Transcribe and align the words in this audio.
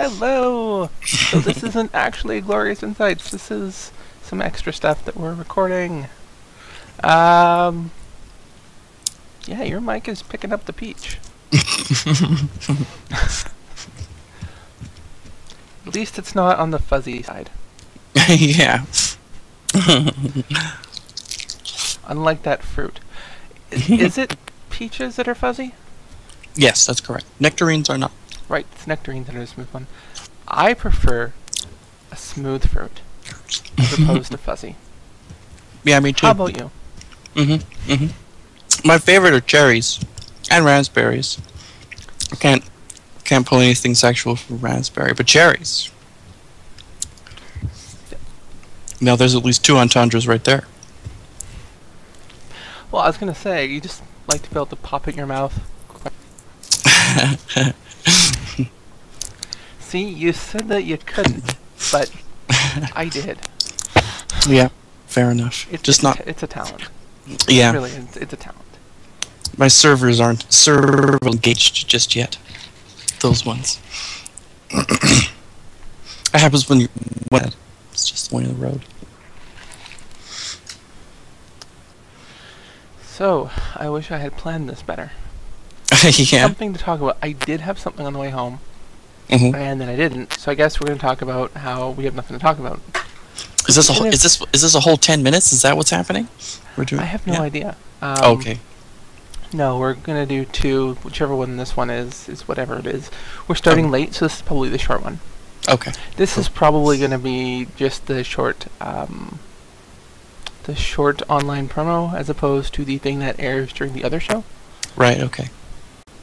Hello! 0.00 0.90
So 1.04 1.40
this 1.40 1.64
isn't 1.64 1.90
actually 1.92 2.40
Glorious 2.40 2.84
Insights, 2.84 3.32
this 3.32 3.50
is 3.50 3.90
some 4.22 4.40
extra 4.40 4.72
stuff 4.72 5.04
that 5.04 5.16
we're 5.16 5.34
recording. 5.34 6.06
Um, 7.02 7.90
yeah, 9.46 9.64
your 9.64 9.80
mic 9.80 10.06
is 10.06 10.22
picking 10.22 10.52
up 10.52 10.66
the 10.66 10.72
peach. 10.72 11.18
At 15.84 15.94
least 15.94 16.16
it's 16.16 16.32
not 16.32 16.60
on 16.60 16.70
the 16.70 16.78
fuzzy 16.78 17.24
side. 17.24 17.50
yeah. 18.28 18.84
Unlike 22.06 22.44
that 22.44 22.62
fruit. 22.62 23.00
I- 23.72 23.74
Is 23.88 24.16
it 24.16 24.36
peaches 24.70 25.16
that 25.16 25.26
are 25.26 25.34
fuzzy? 25.34 25.74
Yes, 26.54 26.86
that's 26.86 27.00
correct. 27.00 27.26
Nectarines 27.40 27.90
are 27.90 27.98
not. 27.98 28.12
Right, 28.48 28.66
it's 28.72 28.86
nectarines 28.86 29.26
that 29.26 29.36
are 29.36 29.40
a 29.40 29.46
smooth 29.46 29.68
one. 29.68 29.86
I 30.46 30.74
prefer 30.74 31.32
a 32.10 32.16
smooth 32.16 32.66
fruit 32.66 33.00
as 33.76 33.98
opposed 33.98 34.32
to 34.32 34.38
fuzzy. 34.38 34.76
Yeah, 35.84 36.00
me 36.00 36.12
too. 36.12 36.26
How 36.26 36.32
about 36.32 36.58
you? 36.58 36.70
Mm-hmm. 37.34 37.92
Mm-hmm. 37.92 38.88
My 38.88 38.98
favorite 38.98 39.34
are 39.34 39.40
cherries 39.40 40.00
and 40.50 40.64
raspberries. 40.64 41.38
I 42.32 42.36
can't 42.36 42.64
can't 43.24 43.46
pull 43.46 43.58
anything 43.58 43.94
sexual 43.94 44.36
from 44.36 44.58
raspberry, 44.58 45.12
but 45.12 45.26
cherries. 45.26 45.90
Now 49.00 49.16
there's 49.16 49.34
at 49.34 49.44
least 49.44 49.64
two 49.64 49.76
entendres 49.76 50.26
right 50.26 50.42
there. 50.42 50.64
Well, 52.90 53.02
I 53.02 53.06
was 53.06 53.18
gonna 53.18 53.34
say, 53.34 53.66
you 53.66 53.80
just 53.80 54.02
like 54.26 54.42
to 54.42 54.50
be 54.50 54.56
able 54.56 54.66
to 54.66 54.76
pop 54.76 55.06
it 55.06 55.12
in 55.12 55.18
your 55.18 55.26
mouth. 55.26 55.60
See, 59.88 60.04
you 60.06 60.34
said 60.34 60.68
that 60.68 60.84
you 60.84 60.98
couldn't, 60.98 61.56
but 61.90 62.12
I 62.94 63.08
did. 63.10 63.38
yeah, 64.46 64.68
fair 65.06 65.30
enough. 65.30 65.66
It's 65.72 65.82
Just 65.82 66.00
it's 66.00 66.02
not. 66.02 66.20
A, 66.20 66.28
it's 66.28 66.42
a 66.42 66.46
talent. 66.46 66.90
Yeah, 67.48 67.72
Really, 67.72 67.92
it's, 67.92 68.14
it's 68.18 68.32
a 68.34 68.36
talent. 68.36 68.66
my 69.56 69.68
servers 69.68 70.20
aren't 70.20 70.50
server 70.52 71.18
engaged 71.24 71.88
just 71.88 72.14
yet. 72.14 72.36
Those 73.20 73.46
ones. 73.46 73.80
it 74.70 75.30
happens 76.34 76.68
when 76.68 76.80
you 76.80 76.88
when 77.30 77.50
it's 77.90 78.10
just 78.10 78.28
the 78.28 78.36
way 78.36 78.44
of 78.44 78.50
the 78.60 78.62
road. 78.66 78.82
So, 83.06 83.50
I 83.74 83.88
wish 83.88 84.10
I 84.10 84.18
had 84.18 84.36
planned 84.36 84.68
this 84.68 84.82
better. 84.82 85.12
yeah. 86.02 86.42
Something 86.42 86.74
to 86.74 86.78
talk 86.78 87.00
about. 87.00 87.16
I 87.22 87.32
did 87.32 87.60
have 87.62 87.78
something 87.78 88.04
on 88.06 88.12
the 88.12 88.18
way 88.18 88.28
home, 88.30 88.60
hmm 89.30 89.54
and 89.54 89.80
then 89.80 89.88
I 89.88 89.96
didn't. 89.96 90.32
So 90.34 90.50
I 90.50 90.54
guess 90.54 90.80
we're 90.80 90.86
gonna 90.88 90.98
talk 90.98 91.22
about 91.22 91.52
how 91.52 91.90
we 91.90 92.04
have 92.04 92.14
nothing 92.14 92.36
to 92.36 92.42
talk 92.42 92.58
about. 92.58 92.80
Is 93.68 93.76
this 93.76 93.90
a 93.90 93.92
whole, 93.92 94.06
is 94.06 94.22
this 94.22 94.40
is 94.52 94.62
this 94.62 94.74
a 94.74 94.80
whole 94.80 94.96
ten 94.96 95.22
minutes? 95.22 95.52
Is 95.52 95.62
that 95.62 95.76
what's 95.76 95.90
happening? 95.90 96.28
We're 96.76 96.84
doing. 96.84 97.02
I 97.02 97.04
have 97.04 97.26
no 97.26 97.34
yeah. 97.34 97.40
idea. 97.42 97.76
Um, 98.00 98.38
okay. 98.38 98.58
No, 99.52 99.78
we're 99.78 99.94
gonna 99.94 100.26
do 100.26 100.44
two. 100.44 100.94
Whichever 101.02 101.34
one 101.34 101.56
this 101.56 101.76
one 101.76 101.90
is, 101.90 102.28
is 102.28 102.48
whatever 102.48 102.78
it 102.78 102.86
is. 102.86 103.10
We're 103.46 103.54
starting 103.54 103.86
Um, 103.86 103.90
late, 103.90 104.14
so 104.14 104.24
this 104.26 104.36
is 104.36 104.42
probably 104.42 104.68
the 104.68 104.78
short 104.78 105.02
one. 105.02 105.20
Okay. 105.68 105.92
This 106.16 106.38
is 106.38 106.48
probably 106.48 106.98
gonna 106.98 107.18
be 107.18 107.66
just 107.76 108.06
the 108.06 108.24
short, 108.24 108.66
um, 108.80 109.38
the 110.64 110.74
short 110.74 111.22
online 111.28 111.68
promo, 111.68 112.14
as 112.14 112.30
opposed 112.30 112.72
to 112.74 112.84
the 112.84 112.98
thing 112.98 113.18
that 113.18 113.36
airs 113.38 113.72
during 113.72 113.92
the 113.92 114.04
other 114.04 114.20
show. 114.20 114.44
Right. 114.96 115.20
Okay. 115.20 115.48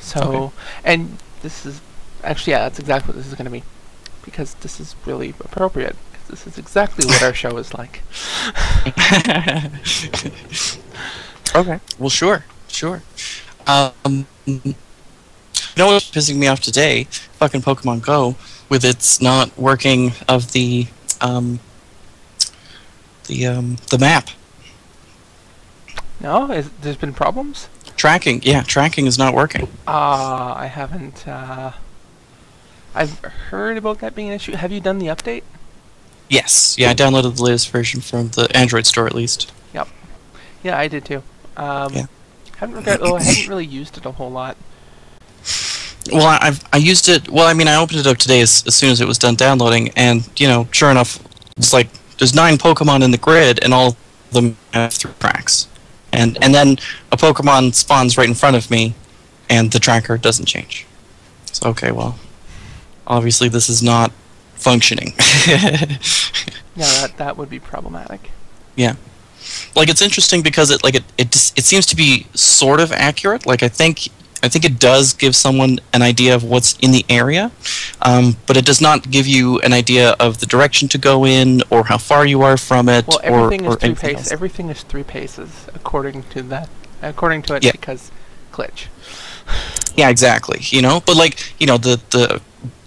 So, 0.00 0.20
Okay. 0.20 0.54
and 0.84 1.18
this 1.42 1.66
is 1.66 1.80
actually 2.24 2.52
yeah, 2.52 2.60
that's 2.60 2.78
exactly 2.78 3.08
what 3.12 3.16
this 3.16 3.26
is 3.26 3.34
gonna 3.34 3.50
be, 3.50 3.62
because 4.24 4.54
this 4.54 4.80
is 4.80 4.94
really 5.06 5.30
appropriate. 5.40 5.96
'cause 6.12 6.28
this 6.28 6.46
is 6.46 6.58
exactly 6.58 7.06
what 7.06 7.22
our 7.22 7.34
show 7.34 7.56
is 7.58 7.74
like. 7.74 8.02
okay. 11.54 11.80
Well, 11.98 12.10
sure. 12.10 12.44
Sure. 12.68 13.02
Um. 13.66 14.26
You 14.46 14.74
know 15.76 15.86
what's 15.92 16.10
pissing 16.10 16.36
me 16.36 16.46
off 16.48 16.60
today? 16.60 17.04
Fucking 17.38 17.62
Pokemon 17.62 18.02
Go 18.02 18.36
with 18.68 18.84
its 18.84 19.20
not 19.20 19.56
working 19.58 20.12
of 20.28 20.52
the 20.52 20.86
um 21.20 21.60
the 23.26 23.46
um 23.46 23.76
the 23.90 23.98
map 23.98 24.28
No, 26.20 26.50
is, 26.50 26.70
there's 26.80 26.96
been 26.96 27.12
problems. 27.14 27.68
tracking. 27.96 28.40
Yeah, 28.42 28.62
tracking 28.62 29.06
is 29.06 29.18
not 29.18 29.34
working. 29.34 29.68
Ah, 29.86 30.56
I 30.58 30.66
haven't. 30.66 31.26
Uh, 31.28 31.72
I've 32.94 33.18
heard 33.20 33.76
about 33.76 34.00
that 34.00 34.14
being 34.14 34.28
an 34.28 34.34
issue. 34.34 34.52
Have 34.56 34.72
you 34.72 34.80
done 34.80 34.98
the 34.98 35.06
update? 35.06 35.42
Yes. 36.28 36.76
Yeah, 36.78 36.90
I 36.90 36.94
downloaded 36.94 37.36
the 37.36 37.42
latest 37.42 37.70
version 37.70 38.00
from 38.00 38.28
the 38.28 38.50
Android 38.54 38.86
store 38.86 39.06
at 39.06 39.14
least. 39.14 39.52
Yep. 39.72 39.88
Yeah, 40.62 40.78
I 40.78 40.88
did 40.88 41.04
too. 41.04 41.22
Um, 41.56 41.94
Yeah. 41.94 42.06
Haven't 42.56 42.74
regret. 42.76 42.98
Oh, 43.02 43.16
I 43.16 43.22
haven't 43.22 43.48
really 43.48 43.66
used 43.66 43.96
it 43.96 44.04
a 44.04 44.10
whole 44.10 44.30
lot. 44.30 44.56
Well, 46.10 46.26
I, 46.26 46.38
I've 46.40 46.64
I 46.72 46.78
used 46.78 47.08
it. 47.08 47.28
Well, 47.28 47.46
I 47.46 47.54
mean, 47.54 47.68
I 47.68 47.76
opened 47.76 48.00
it 48.00 48.06
up 48.06 48.16
today 48.16 48.40
as, 48.40 48.64
as 48.66 48.74
soon 48.74 48.90
as 48.90 49.00
it 49.00 49.06
was 49.06 49.18
done 49.18 49.34
downloading, 49.36 49.90
and 49.90 50.28
you 50.40 50.48
know, 50.48 50.66
sure 50.72 50.90
enough, 50.90 51.22
it's 51.56 51.72
like 51.72 51.88
there's 52.18 52.34
nine 52.34 52.56
Pokemon 52.58 53.04
in 53.04 53.10
the 53.10 53.18
grid, 53.18 53.62
and 53.62 53.72
all 53.72 53.88
of 53.90 53.96
them 54.32 54.56
have 54.72 54.92
three 54.92 55.12
tracks, 55.20 55.68
and 56.12 56.36
and 56.42 56.54
then 56.54 56.78
a 57.12 57.16
Pokemon 57.16 57.74
spawns 57.74 58.18
right 58.18 58.28
in 58.28 58.34
front 58.34 58.56
of 58.56 58.70
me, 58.70 58.94
and 59.48 59.70
the 59.70 59.78
tracker 59.78 60.16
doesn't 60.18 60.46
change. 60.46 60.86
So 61.52 61.68
okay, 61.70 61.92
well, 61.92 62.18
obviously 63.08 63.48
this 63.48 63.68
is 63.68 63.82
not 63.82 64.12
functioning. 64.54 65.14
Yeah, 66.78 66.86
that 67.00 67.16
that 67.16 67.36
would 67.36 67.50
be 67.50 67.58
problematic. 67.58 68.30
Yeah. 68.76 68.94
Like 69.74 69.88
it's 69.88 70.00
interesting 70.00 70.42
because 70.42 70.70
it 70.70 70.84
like 70.84 70.94
it 70.94 71.02
it 71.18 71.34
it 71.56 71.64
seems 71.64 71.86
to 71.86 71.96
be 71.96 72.26
sort 72.34 72.78
of 72.78 72.92
accurate. 72.92 73.46
Like 73.46 73.64
I 73.64 73.68
think 73.68 74.08
I 74.44 74.48
think 74.48 74.64
it 74.64 74.78
does 74.78 75.12
give 75.12 75.34
someone 75.34 75.80
an 75.92 76.02
idea 76.02 76.36
of 76.36 76.44
what's 76.44 76.78
in 76.78 76.92
the 76.92 77.04
area, 77.08 77.50
um, 78.02 78.36
but 78.46 78.56
it 78.56 78.64
does 78.64 78.80
not 78.80 79.10
give 79.10 79.26
you 79.26 79.58
an 79.60 79.72
idea 79.72 80.14
of 80.20 80.38
the 80.38 80.46
direction 80.46 80.86
to 80.88 80.98
go 80.98 81.26
in 81.26 81.62
or 81.70 81.82
how 81.82 81.98
far 81.98 82.24
you 82.24 82.42
are 82.42 82.56
from 82.56 82.88
it. 82.88 83.08
Well, 83.08 83.18
or, 83.24 83.24
everything 83.24 83.66
or 83.66 83.70
is 83.70 83.76
three 83.78 83.94
paces. 83.94 84.30
Everything 84.30 84.68
is 84.68 84.82
three 84.84 85.02
paces 85.02 85.66
according 85.74 86.22
to 86.34 86.42
that. 86.44 86.68
According 87.02 87.42
to 87.42 87.54
it, 87.56 87.64
Yeah. 87.64 87.72
because 87.72 88.12
glitch. 88.52 88.86
Yeah, 89.96 90.10
exactly. 90.10 90.60
You 90.70 90.82
know, 90.82 91.02
but 91.04 91.16
like 91.16 91.54
you 91.58 91.66
know 91.66 91.78
the 91.78 92.00
the 92.10 92.40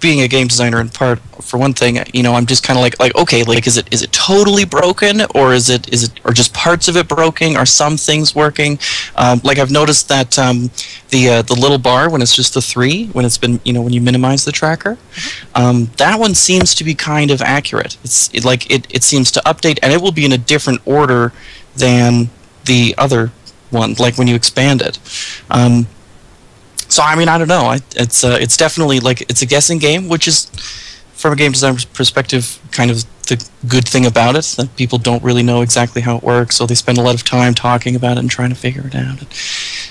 being 0.00 0.20
a 0.20 0.28
game 0.28 0.46
designer 0.46 0.80
in 0.80 0.88
part 0.90 1.20
for 1.40 1.58
one 1.58 1.72
thing, 1.72 1.98
you 2.12 2.22
know, 2.22 2.34
I'm 2.34 2.46
just 2.46 2.62
kind 2.62 2.78
of 2.78 2.82
like 2.82 2.98
like 3.00 3.14
okay, 3.14 3.44
like 3.44 3.66
is 3.66 3.76
it 3.76 3.92
is 3.92 4.02
it 4.02 4.12
totally 4.12 4.64
broken 4.64 5.22
or 5.34 5.54
is 5.54 5.70
it 5.70 5.92
is 5.92 6.04
it 6.04 6.20
or 6.24 6.32
just 6.32 6.52
parts 6.52 6.88
of 6.88 6.96
it 6.96 7.08
broken? 7.08 7.56
Are 7.56 7.66
some 7.66 7.96
things 7.96 8.34
working? 8.34 8.78
Um, 9.16 9.40
like 9.42 9.58
I've 9.58 9.70
noticed 9.70 10.08
that 10.08 10.38
um, 10.38 10.70
the 11.08 11.28
uh, 11.30 11.42
the 11.42 11.54
little 11.54 11.78
bar 11.78 12.10
when 12.10 12.20
it's 12.20 12.34
just 12.34 12.54
the 12.54 12.60
three 12.60 13.06
when 13.08 13.24
it's 13.24 13.38
been 13.38 13.60
you 13.64 13.72
know 13.72 13.82
when 13.82 13.92
you 13.92 14.00
minimize 14.00 14.44
the 14.44 14.52
tracker, 14.52 14.98
um, 15.54 15.90
that 15.96 16.18
one 16.18 16.34
seems 16.34 16.74
to 16.74 16.84
be 16.84 16.94
kind 16.94 17.30
of 17.30 17.40
accurate. 17.40 17.96
It's 18.04 18.32
it, 18.34 18.44
like 18.44 18.70
it 18.70 18.86
it 18.94 19.02
seems 19.02 19.30
to 19.32 19.40
update 19.40 19.78
and 19.82 19.92
it 19.92 20.00
will 20.02 20.12
be 20.12 20.24
in 20.24 20.32
a 20.32 20.38
different 20.38 20.80
order 20.84 21.32
than 21.76 22.28
the 22.64 22.94
other 22.98 23.30
one. 23.70 23.94
Like 23.94 24.18
when 24.18 24.26
you 24.26 24.34
expand 24.34 24.82
it. 24.82 24.98
So 26.96 27.02
I 27.02 27.14
mean, 27.14 27.28
I 27.28 27.36
don't 27.36 27.48
know. 27.48 27.66
I, 27.66 27.80
it's 27.94 28.24
uh, 28.24 28.38
it's 28.40 28.56
definitely 28.56 29.00
like 29.00 29.20
it's 29.30 29.42
a 29.42 29.46
guessing 29.46 29.76
game, 29.76 30.08
which 30.08 30.26
is, 30.26 30.46
from 31.12 31.34
a 31.34 31.36
game 31.36 31.52
designer's 31.52 31.84
perspective, 31.84 32.58
kind 32.72 32.90
of 32.90 33.04
the 33.26 33.46
good 33.68 33.86
thing 33.86 34.06
about 34.06 34.34
it. 34.34 34.46
That 34.56 34.74
people 34.76 34.96
don't 34.96 35.22
really 35.22 35.42
know 35.42 35.60
exactly 35.60 36.00
how 36.00 36.16
it 36.16 36.22
works, 36.22 36.56
so 36.56 36.64
they 36.64 36.74
spend 36.74 36.96
a 36.96 37.02
lot 37.02 37.14
of 37.14 37.22
time 37.22 37.52
talking 37.52 37.96
about 37.96 38.16
it 38.16 38.20
and 38.20 38.30
trying 38.30 38.48
to 38.48 38.54
figure 38.54 38.86
it 38.86 38.94
out. 38.94 39.20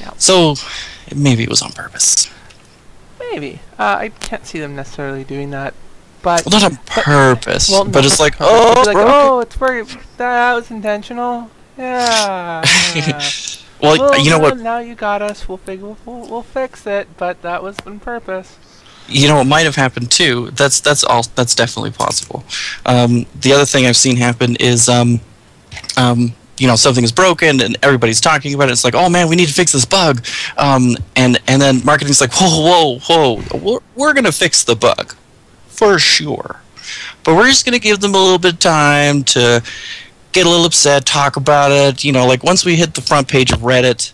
Yeah. 0.00 0.14
So 0.16 0.54
maybe 1.14 1.42
it 1.42 1.50
was 1.50 1.60
on 1.60 1.72
purpose. 1.72 2.32
Maybe. 3.20 3.60
Uh, 3.78 3.96
I 3.98 4.08
can't 4.08 4.46
see 4.46 4.58
them 4.58 4.74
necessarily 4.74 5.24
doing 5.24 5.50
that, 5.50 5.74
but 6.22 6.46
Well, 6.46 6.58
not 6.58 6.72
on 6.72 6.78
purpose, 6.86 7.68
well, 7.68 7.84
but 7.84 8.06
it's 8.06 8.18
like, 8.18 8.36
oh. 8.40 8.78
It's 8.78 8.86
like, 8.86 8.96
oh, 8.98 9.40
it's 9.40 9.56
very 9.56 9.82
that 10.16 10.54
was 10.54 10.70
intentional. 10.70 11.50
Yeah. 11.76 12.64
yeah. 12.94 13.20
Well, 13.80 13.98
Well, 13.98 14.18
you 14.18 14.30
know 14.30 14.38
well, 14.38 14.50
what? 14.54 14.62
Now 14.62 14.78
you 14.78 14.94
got 14.94 15.22
us. 15.22 15.48
We'll 15.48 15.58
figure. 15.58 15.96
We'll, 16.04 16.28
we'll 16.28 16.42
fix 16.42 16.86
it. 16.86 17.08
But 17.16 17.42
that 17.42 17.62
was 17.62 17.76
on 17.86 18.00
purpose. 18.00 18.58
you 19.06 19.28
know 19.28 19.36
what 19.36 19.46
might 19.46 19.66
have 19.66 19.76
happened 19.76 20.10
too 20.10 20.50
that's 20.52 20.80
that's 20.80 21.04
all 21.04 21.22
that's 21.34 21.54
definitely 21.54 21.90
possible 21.90 22.42
um, 22.86 23.26
the 23.42 23.52
other 23.52 23.66
thing 23.66 23.84
i've 23.84 23.98
seen 23.98 24.16
happen 24.16 24.56
is 24.56 24.88
um, 24.88 25.20
um, 25.98 26.32
you 26.56 26.66
know 26.66 26.74
something 26.74 27.04
is 27.04 27.12
broken 27.12 27.60
and 27.60 27.76
everybody's 27.82 28.18
talking 28.18 28.54
about 28.54 28.70
it 28.70 28.72
it's 28.72 28.82
like 28.82 28.94
oh 28.94 29.10
man 29.10 29.28
we 29.28 29.36
need 29.36 29.46
to 29.48 29.52
fix 29.52 29.72
this 29.72 29.84
bug 29.84 30.24
um, 30.56 30.96
and 31.16 31.38
and 31.48 31.60
then 31.60 31.84
marketing's 31.84 32.18
like 32.22 32.32
whoa 32.32 32.98
whoa 32.98 32.98
whoa 33.42 33.58
we're, 33.58 33.80
we're 33.94 34.14
gonna 34.14 34.32
fix 34.32 34.64
the 34.64 34.74
bug 34.74 35.14
for 35.66 35.98
sure 35.98 36.60
but 37.24 37.34
we're 37.36 37.48
just 37.48 37.66
gonna 37.66 37.78
give 37.78 38.00
them 38.00 38.14
a 38.14 38.18
little 38.18 38.38
bit 38.38 38.54
of 38.54 38.58
time 38.58 39.22
to 39.22 39.62
get 40.34 40.46
a 40.46 40.48
little 40.48 40.66
upset 40.66 41.06
talk 41.06 41.36
about 41.36 41.72
it 41.72 42.04
you 42.04 42.12
know 42.12 42.26
like 42.26 42.42
once 42.42 42.64
we 42.64 42.76
hit 42.76 42.94
the 42.94 43.00
front 43.00 43.26
page 43.28 43.52
of 43.52 43.60
reddit 43.60 44.12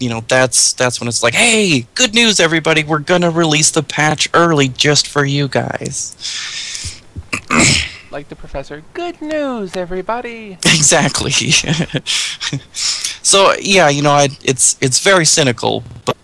you 0.00 0.08
know 0.10 0.22
that's 0.28 0.72
that's 0.74 1.00
when 1.00 1.08
it's 1.08 1.22
like, 1.22 1.34
hey, 1.34 1.86
good 1.94 2.14
news, 2.14 2.40
everybody! 2.40 2.84
We're 2.84 2.98
gonna 2.98 3.30
release 3.30 3.70
the 3.70 3.82
patch 3.82 4.28
early 4.34 4.68
just 4.68 5.08
for 5.08 5.24
you 5.24 5.48
guys. 5.48 7.02
like 8.10 8.28
the 8.28 8.36
professor, 8.36 8.82
good 8.92 9.20
news, 9.22 9.76
everybody. 9.76 10.58
Exactly. 10.66 11.30
so 12.72 13.54
yeah, 13.60 13.88
you 13.88 14.02
know, 14.02 14.12
I, 14.12 14.28
it's 14.44 14.76
it's 14.80 15.02
very 15.02 15.24
cynical, 15.24 15.82
but 16.04 16.16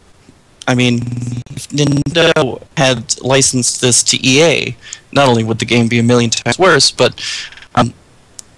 I 0.68 0.74
mean, 0.74 0.96
if 1.50 1.68
Nintendo 1.68 2.62
had 2.76 3.20
licensed 3.22 3.80
this 3.80 4.02
to 4.04 4.26
EA, 4.26 4.76
not 5.12 5.28
only 5.28 5.44
would 5.44 5.58
the 5.58 5.64
game 5.64 5.88
be 5.88 5.98
a 5.98 6.02
million 6.02 6.30
times 6.30 6.58
worse, 6.58 6.90
but 6.90 7.20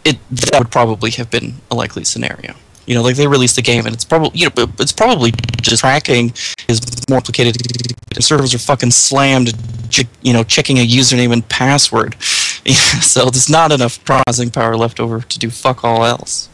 it 0.04 0.18
that 0.30 0.58
would 0.58 0.70
probably 0.70 1.10
have 1.12 1.30
been 1.30 1.54
a 1.70 1.74
likely 1.74 2.04
scenario. 2.04 2.54
You 2.86 2.94
know, 2.94 3.02
like 3.02 3.16
they 3.16 3.26
released 3.26 3.56
the 3.56 3.62
game 3.62 3.86
and 3.86 3.94
it's 3.94 4.04
probably 4.04 4.38
you 4.38 4.46
know 4.46 4.66
it's 4.78 4.92
probably 4.92 5.32
just 5.62 5.80
tracking 5.80 6.32
is 6.68 6.80
more 7.08 7.18
complicated. 7.18 7.56
Servers 8.22 8.54
are 8.54 8.58
fucking 8.58 8.90
slammed. 8.90 9.52
You 10.22 10.32
know, 10.32 10.42
checking 10.42 10.78
a 10.78 10.86
username 10.86 11.32
and 11.32 11.48
password. 11.48 12.20
so 12.22 13.30
there's 13.30 13.50
not 13.50 13.72
enough 13.72 14.02
processing 14.04 14.50
power 14.50 14.76
left 14.76 14.98
over 14.98 15.20
to 15.20 15.38
do 15.38 15.50
fuck 15.50 15.84
all 15.84 16.04
else. 16.04 16.48